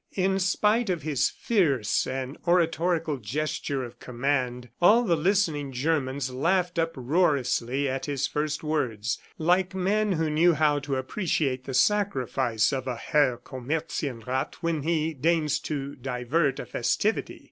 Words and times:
In 0.15 0.39
spite 0.39 0.89
of 0.89 1.03
his 1.03 1.29
fierce 1.29 2.07
and 2.07 2.35
oratorical 2.47 3.17
gesture 3.17 3.83
of 3.83 3.99
command, 3.99 4.69
all 4.81 5.03
the 5.03 5.15
listening 5.15 5.71
Germans 5.71 6.31
laughed 6.31 6.79
uproariously 6.79 7.87
at 7.87 8.07
his 8.07 8.25
first 8.25 8.63
words, 8.63 9.19
like 9.37 9.75
men 9.75 10.13
who 10.13 10.27
knew 10.27 10.55
how 10.55 10.79
to 10.79 10.95
appreciate 10.95 11.65
the 11.65 11.75
sacrifice 11.75 12.73
of 12.73 12.87
a 12.87 12.95
Herr 12.95 13.37
Comerzienrath 13.37 14.55
when 14.61 14.81
he 14.81 15.13
deigns 15.13 15.59
to 15.59 15.93
divert 15.95 16.59
a 16.59 16.65
festivity. 16.65 17.39